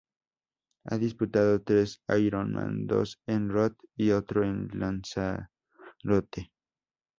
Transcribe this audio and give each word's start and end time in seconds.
Ha 0.85 0.97
disputado 0.97 1.61
tres 1.61 2.01
ironman, 2.15 2.87
dos 2.87 3.21
en 3.27 3.49
Roth 3.51 3.77
y 3.95 4.09
otro 4.09 4.43
en 4.43 4.67
Lanzarote. 4.73 6.51